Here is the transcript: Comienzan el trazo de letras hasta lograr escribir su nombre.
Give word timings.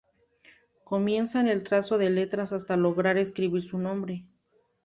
Comienzan 0.83 1.47
el 1.47 1.61
trazo 1.61 1.99
de 1.99 2.09
letras 2.09 2.53
hasta 2.53 2.75
lograr 2.75 3.19
escribir 3.19 3.61
su 3.61 3.77
nombre. 3.77 4.25